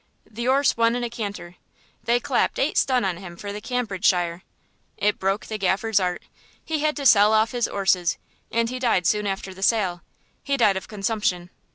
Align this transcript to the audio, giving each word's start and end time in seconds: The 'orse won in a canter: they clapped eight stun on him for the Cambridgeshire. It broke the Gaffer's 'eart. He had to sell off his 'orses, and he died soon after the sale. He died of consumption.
The 0.27 0.47
'orse 0.47 0.75
won 0.75 0.95
in 0.95 1.03
a 1.03 1.11
canter: 1.11 1.57
they 2.05 2.19
clapped 2.19 2.57
eight 2.57 2.75
stun 2.75 3.05
on 3.05 3.17
him 3.17 3.37
for 3.37 3.53
the 3.53 3.61
Cambridgeshire. 3.61 4.41
It 4.97 5.19
broke 5.19 5.45
the 5.45 5.59
Gaffer's 5.59 5.99
'eart. 5.99 6.23
He 6.65 6.79
had 6.79 6.95
to 6.97 7.05
sell 7.05 7.33
off 7.33 7.51
his 7.51 7.67
'orses, 7.67 8.17
and 8.51 8.71
he 8.71 8.79
died 8.79 9.05
soon 9.05 9.27
after 9.27 9.53
the 9.53 9.61
sale. 9.61 10.01
He 10.43 10.57
died 10.57 10.75
of 10.75 10.87
consumption. 10.87 11.51